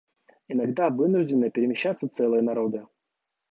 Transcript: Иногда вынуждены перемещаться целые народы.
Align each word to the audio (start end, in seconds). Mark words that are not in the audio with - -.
Иногда 0.47 0.89
вынуждены 0.89 1.51
перемещаться 1.51 2.07
целые 2.09 2.41
народы. 2.41 2.87